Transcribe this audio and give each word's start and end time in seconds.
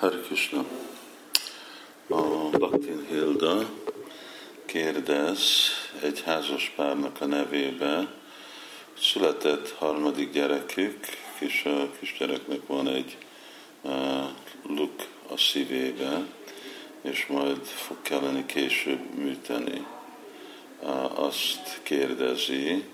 Hare. 0.00 0.16
A 2.08 2.50
Baktin 2.58 3.06
Hilda 3.08 3.70
kérdez 4.66 5.40
egy 6.02 6.22
házas 6.22 6.72
párnak 6.76 7.20
a 7.20 7.24
nevébe, 7.26 8.14
született 8.98 9.70
harmadik 9.70 10.32
gyerekük, 10.32 11.06
és 11.38 11.64
a 11.64 11.90
kisgyereknek 11.98 12.66
van 12.66 12.88
egy 12.88 13.16
uh, 13.82 13.92
luk 14.66 15.06
a 15.28 15.36
szívébe, 15.36 16.26
és 17.02 17.26
majd 17.26 17.64
fog 17.64 17.96
kelleni 18.02 18.46
később 18.46 19.14
műteni. 19.14 19.86
Uh, 20.82 21.24
azt 21.24 21.80
kérdezi, 21.82 22.84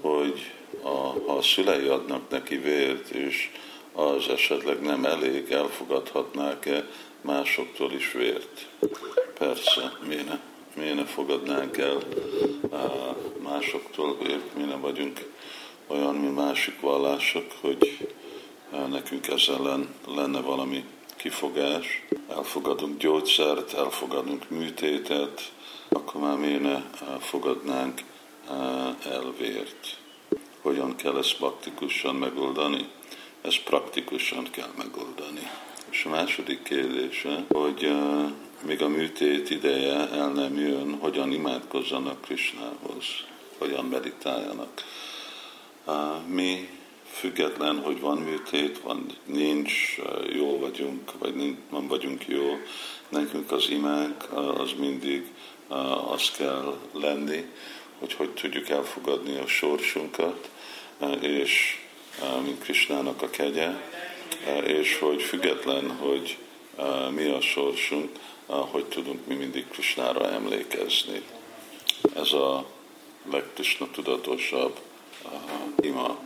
hogy 0.00 0.52
a, 0.82 0.88
ha 0.88 1.36
a 1.36 1.42
szülei 1.42 1.86
adnak 1.86 2.30
neki 2.30 2.56
vért, 2.56 3.08
és 3.08 3.50
az 3.98 4.28
esetleg 4.28 4.80
nem 4.80 5.04
elég, 5.04 5.50
elfogadhatnák-e 5.50 6.88
másoktól 7.20 7.92
is 7.92 8.12
vért? 8.12 8.66
Persze, 9.38 9.92
miért 10.06 10.38
miért 10.76 10.94
ne 10.94 11.04
fogadnánk 11.04 11.76
el 11.76 11.98
másoktól 13.42 14.16
vért, 14.22 14.54
mi 14.54 14.62
nem 14.62 14.80
vagyunk 14.80 15.32
olyan, 15.86 16.14
mint 16.14 16.34
másik 16.34 16.80
vallások, 16.80 17.52
hogy 17.60 18.08
nekünk 18.88 19.28
ezzel 19.28 19.88
lenne 20.06 20.40
valami 20.40 20.84
kifogás. 21.16 22.04
Elfogadunk 22.28 22.98
gyógyszert, 22.98 23.72
elfogadunk 23.72 24.50
műtétet, 24.50 25.52
akkor 25.88 26.20
már 26.20 26.36
miért 26.36 26.62
ne 26.62 26.82
fogadnánk 27.18 28.02
el 29.04 29.32
vért. 29.38 29.96
Hogyan 30.60 30.96
kell 30.96 31.16
ezt 31.16 31.36
praktikusan 31.36 32.14
megoldani? 32.14 32.88
Ezt 33.40 33.62
praktikusan 33.62 34.50
kell 34.50 34.70
megoldani. 34.76 35.50
És 35.90 36.04
a 36.04 36.08
második 36.08 36.62
kérdése, 36.62 37.44
hogy 37.48 37.92
még 38.66 38.82
a 38.82 38.88
műtét 38.88 39.50
ideje 39.50 40.08
el 40.10 40.28
nem 40.28 40.58
jön, 40.58 40.96
hogyan 41.00 41.32
imádkozzanak 41.32 42.20
Krisnához, 42.20 43.04
hogyan 43.58 43.84
meditáljanak. 43.84 44.84
Mi 46.26 46.68
független, 47.10 47.80
hogy 47.82 48.00
van 48.00 48.18
műtét, 48.18 48.78
van, 48.78 49.06
nincs, 49.24 49.98
jól 50.32 50.58
vagyunk, 50.58 51.18
vagy 51.18 51.56
nem 51.70 51.86
vagyunk 51.88 52.26
jó, 52.26 52.58
nekünk 53.08 53.52
az 53.52 53.70
imánk 53.70 54.32
az 54.32 54.72
mindig 54.78 55.26
az 56.10 56.30
kell 56.30 56.78
lenni, 56.92 57.44
hogy 57.98 58.12
hogy 58.12 58.30
tudjuk 58.30 58.68
elfogadni 58.68 59.36
a 59.36 59.46
sorsunkat, 59.46 60.50
és 61.20 61.78
mint 62.44 62.62
Krisnának 62.62 63.22
a 63.22 63.30
kegye, 63.30 63.70
és 64.64 64.98
hogy 64.98 65.22
független, 65.22 65.96
hogy 65.96 66.38
mi 67.10 67.24
a 67.24 67.40
sorsunk, 67.40 68.18
hogy 68.46 68.84
tudunk 68.84 69.26
mi 69.26 69.34
mindig 69.34 69.68
Krisnára 69.68 70.30
emlékezni. 70.30 71.22
Ez 72.14 72.32
a 72.32 72.66
legkrisna 73.30 73.90
tudatosabb 73.90 74.80
ima. 75.80 76.18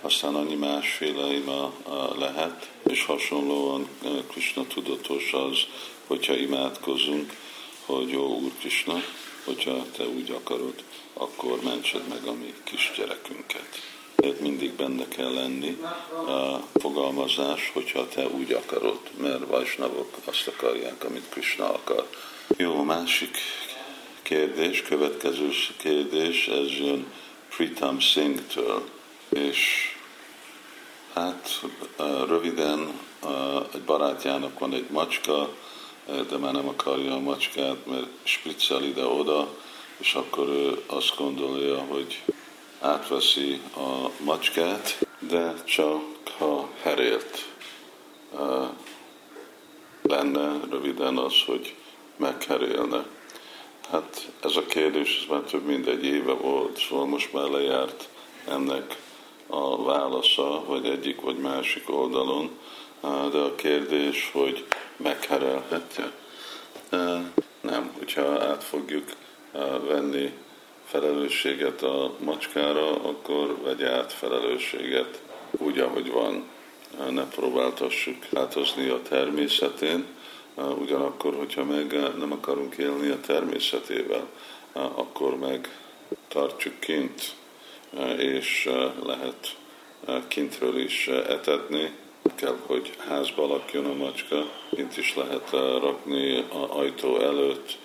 Aztán 0.00 0.34
annyi 0.34 0.54
másféle 0.54 1.32
ima 1.32 1.72
lehet, 2.18 2.70
és 2.86 3.04
hasonlóan 3.04 3.88
Krishna 4.30 4.66
tudatos 4.66 5.32
az, 5.32 5.58
hogyha 6.06 6.34
imádkozunk, 6.34 7.36
hogy 7.86 8.08
jó 8.08 8.38
Úr 8.38 8.52
Krishna, 8.58 9.02
hogyha 9.44 9.86
te 9.96 10.06
úgy 10.06 10.30
akarod, 10.30 10.84
akkor 11.12 11.62
mentsed 11.62 12.08
meg 12.08 12.26
a 12.26 12.32
mi 12.32 12.54
kisgyerekünket 12.64 13.68
mindig 14.40 14.72
benne 14.72 15.08
kell 15.08 15.32
lenni 15.32 15.78
a 16.26 16.66
fogalmazás, 16.74 17.70
hogyha 17.72 18.08
te 18.08 18.26
úgy 18.26 18.52
akarod, 18.52 19.00
mert 19.16 19.46
Vajsnavok 19.46 20.16
azt 20.24 20.46
akarják, 20.46 21.04
amit 21.04 21.28
Krishna 21.28 21.72
akar. 21.74 22.08
Jó, 22.56 22.82
másik 22.82 23.36
kérdés, 24.22 24.82
következő 24.82 25.48
kérdés, 25.76 26.48
ez 26.48 26.70
jön 26.78 27.12
Pritam 27.56 27.98
Singh-től, 27.98 28.88
és 29.28 29.92
hát 31.14 31.60
röviden 32.26 33.00
egy 33.72 33.82
barátjának 33.82 34.58
van 34.58 34.72
egy 34.74 34.86
macska, 34.90 35.54
de 36.28 36.36
már 36.36 36.52
nem 36.52 36.68
akarja 36.68 37.14
a 37.14 37.20
macskát, 37.20 37.86
mert 37.86 38.06
spriccel 38.22 38.84
ide-oda, 38.84 39.48
és 39.96 40.14
akkor 40.14 40.48
ő 40.48 40.82
azt 40.86 41.16
gondolja, 41.16 41.78
hogy 41.78 42.22
átveszi 42.84 43.60
a 43.76 44.10
macskát, 44.24 45.06
de 45.18 45.54
csak 45.64 46.02
ha 46.38 46.68
herélt 46.82 47.48
lenne 50.02 50.60
röviden 50.70 51.16
az, 51.16 51.34
hogy 51.46 51.74
megherélne. 52.16 53.04
Hát 53.90 54.32
ez 54.42 54.56
a 54.56 54.66
kérdés 54.66 55.18
ez 55.22 55.30
már 55.30 55.40
több 55.40 55.64
mint 55.64 55.86
egy 55.86 56.04
éve 56.04 56.32
volt, 56.32 56.78
szóval 56.78 57.06
most 57.06 57.32
már 57.32 57.48
lejárt 57.48 58.08
ennek 58.48 58.96
a 59.46 59.82
válasza, 59.82 60.64
vagy 60.66 60.86
egyik 60.86 61.20
vagy 61.20 61.38
másik 61.38 61.90
oldalon, 61.90 62.58
de 63.30 63.38
a 63.38 63.54
kérdés, 63.54 64.30
hogy 64.32 64.66
megherelhetje. 64.96 66.12
Nem, 67.60 67.90
hogyha 67.98 68.44
át 68.44 68.64
fogjuk 68.64 69.08
venni 69.88 70.32
felelősséget 70.94 71.82
a 71.82 72.14
macskára, 72.18 72.90
akkor 72.90 73.56
vegye 73.62 73.90
át 73.90 74.12
felelősséget 74.12 75.22
úgy, 75.50 75.78
ahogy 75.78 76.10
van. 76.10 76.44
Ne 77.10 77.28
próbáltassuk 77.28 78.28
változni 78.30 78.88
a 78.88 79.02
természetén, 79.08 80.04
ugyanakkor, 80.80 81.34
hogyha 81.34 81.64
meg 81.64 81.92
nem 82.18 82.32
akarunk 82.32 82.76
élni 82.76 83.08
a 83.08 83.20
természetével, 83.20 84.28
akkor 84.72 85.38
meg 85.38 85.78
tartjuk 86.28 86.80
kint, 86.80 87.34
és 88.16 88.70
lehet 89.04 89.56
kintről 90.28 90.78
is 90.78 91.06
etetni, 91.08 91.90
kell, 92.34 92.56
hogy 92.66 92.92
házba 93.08 93.46
lakjon 93.46 93.84
a 93.84 93.94
macska, 93.94 94.50
kint 94.74 94.96
is 94.96 95.14
lehet 95.14 95.50
rakni 95.80 96.38
a 96.38 96.78
ajtó 96.78 97.18
előtt, 97.20 97.78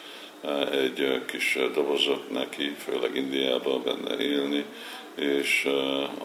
egy 0.71 1.25
kis 1.25 1.57
dobozok 1.73 2.31
neki, 2.31 2.75
főleg 2.77 3.15
Indiában 3.15 3.83
benne 3.83 4.23
élni, 4.23 4.65
és 5.15 5.67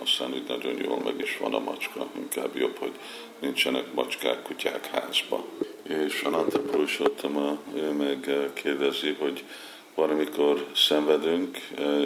aztán 0.03 0.33
úgy 0.33 0.45
nagyon 0.49 0.83
jól 0.83 1.01
meg 1.05 1.21
is 1.21 1.37
van 1.41 1.55
a 1.55 1.59
macska, 1.59 2.07
inkább 2.17 2.57
jobb, 2.57 2.77
hogy 2.77 2.93
nincsenek 3.39 3.93
macskák, 3.95 4.43
kutyák 4.43 4.87
házba. 4.87 5.45
És 5.83 6.23
Ananta 6.23 6.61
Purushottama 6.61 7.59
meg 7.99 8.51
kérdezi, 8.55 9.17
hogy 9.19 9.45
valamikor 9.95 10.67
szenvedünk, 10.75 11.59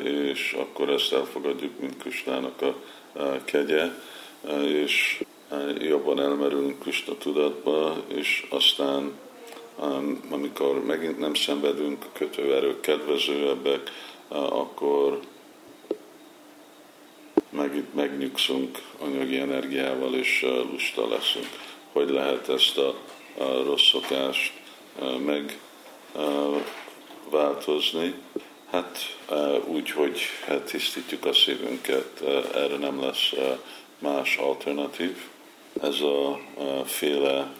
és 0.04 0.56
akkor 0.58 0.88
ezt 0.88 1.12
elfogadjuk, 1.12 1.80
mint 1.80 1.98
Kristának 1.98 2.62
a 2.62 2.74
kegye, 3.44 3.84
és 4.66 5.24
jobban 5.78 6.20
elmerülünk 6.20 6.80
Krista 6.80 7.16
tudatba, 7.16 7.96
és 8.06 8.46
aztán 8.48 9.12
amikor 10.30 10.84
megint 10.84 11.18
nem 11.18 11.34
szenvedünk, 11.34 12.04
kötőerők 12.12 12.80
kedvezőebbek, 12.80 13.90
akkor 14.28 15.20
meg, 17.50 17.84
megnyugszunk 17.94 18.78
anyagi 18.98 19.38
energiával, 19.38 20.14
és 20.14 20.46
lusta 20.70 21.08
leszünk. 21.08 21.48
Hogy 21.92 22.08
lehet 22.08 22.48
ezt 22.48 22.78
a, 22.78 22.94
a 23.38 23.62
rossz 23.64 23.88
szokást 23.90 24.52
megváltozni? 27.26 28.14
Hát 28.70 29.16
úgy, 29.64 29.90
hogy 29.90 30.20
hát 30.46 30.62
tisztítjuk 30.62 31.24
a 31.24 31.32
szívünket, 31.32 32.20
erre 32.54 32.76
nem 32.76 33.00
lesz 33.02 33.32
más 33.98 34.36
alternatív. 34.36 35.16
Ez 35.82 36.00
a 36.00 36.40
féle 36.84 37.52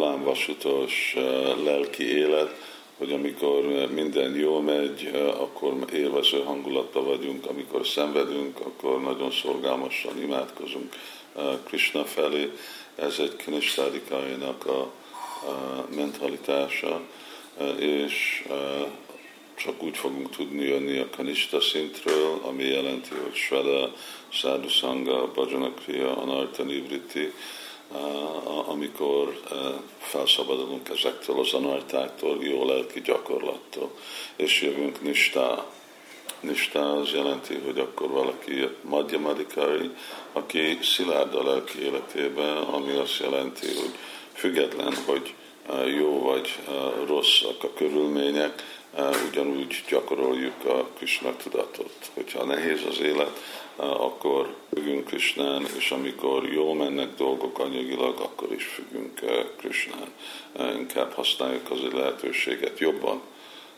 hullámvasutos 0.00 1.16
lelki 1.64 2.16
élet, 2.16 2.54
hogy 2.98 3.12
amikor 3.12 3.88
minden 3.94 4.34
jól 4.34 4.62
megy, 4.62 5.10
akkor 5.38 5.74
élvező 5.92 6.42
hangulatban 6.42 7.04
vagyunk, 7.04 7.46
amikor 7.46 7.86
szenvedünk, 7.86 8.60
akkor 8.60 9.00
nagyon 9.02 9.30
szorgalmasan 9.30 10.22
imádkozunk 10.22 10.94
Krishna 11.64 12.04
felé. 12.04 12.50
Ez 12.94 13.18
egy 13.18 13.36
Kinistádikainak 13.36 14.66
a, 14.66 14.80
a 14.80 15.86
mentalitása, 15.94 17.00
és 17.78 18.44
csak 19.54 19.82
úgy 19.82 19.96
fogunk 19.96 20.30
tudni 20.30 20.64
jönni 20.64 20.98
a 20.98 21.10
kanista 21.16 21.60
szintről, 21.60 22.40
ami 22.42 22.64
jelenti, 22.64 23.08
hogy 23.22 23.34
Sveda, 23.34 23.92
Sadhusanga, 24.28 25.30
Bhajanakriya, 25.32 26.16
Anarta 26.16 26.62
Nivriti, 26.62 27.32
amikor 28.66 29.40
felszabadulunk 29.98 30.88
ezektől 30.88 31.38
az 31.38 31.52
anartáktól, 31.52 32.44
jó 32.44 32.64
lelki 32.64 33.00
gyakorlattól, 33.00 33.90
és 34.36 34.62
jövünk 34.62 35.02
nistá. 35.02 35.64
Nistá 36.40 36.80
az 36.80 37.12
jelenti, 37.12 37.54
hogy 37.54 37.78
akkor 37.78 38.10
valaki 38.10 38.68
madhyamadikari, 38.82 39.90
aki 40.32 40.78
szilárd 40.82 41.34
a 41.34 41.42
lelki 41.42 41.82
életében, 41.82 42.56
ami 42.56 42.92
azt 42.96 43.18
jelenti, 43.18 43.66
hogy 43.66 43.94
független, 44.32 44.94
hogy 45.06 45.34
jó 45.98 46.22
vagy 46.22 46.58
rosszak 47.06 47.64
a 47.64 47.72
körülmények, 47.72 48.79
ugyanúgy 49.28 49.84
gyakoroljuk 49.88 50.64
a 50.64 50.88
Krishna 50.96 51.36
tudatot. 51.36 52.10
Hogyha 52.14 52.44
nehéz 52.44 52.84
az 52.88 53.00
élet, 53.00 53.42
akkor 53.76 54.54
függünk 54.74 55.04
Krishnán, 55.04 55.66
és 55.76 55.90
amikor 55.90 56.52
jól 56.52 56.74
mennek 56.74 57.14
dolgok 57.14 57.58
anyagilag, 57.58 58.20
akkor 58.20 58.52
is 58.52 58.64
függünk 58.64 59.20
Krishnán. 59.56 60.12
Inkább 60.76 61.12
használjuk 61.12 61.70
az 61.70 61.80
lehetőséget 61.92 62.78
jobban 62.78 63.20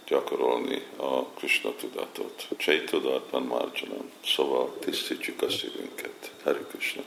gyakorolni 0.06 0.82
a 0.97 1.25
Krishna 1.25 1.75
tudatot. 1.75 2.49
Csaitudatban 2.56 3.43
Marjanam. 3.43 4.11
Szóval 4.25 4.76
tisztítjuk 4.79 5.43
a 5.43 5.50
szívünket. 5.50 6.32
Hare 6.44 6.67
Krishna. 6.70 7.00